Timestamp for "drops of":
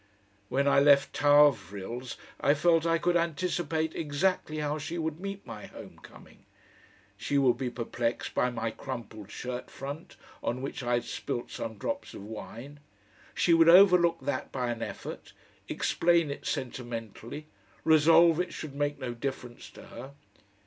11.77-12.23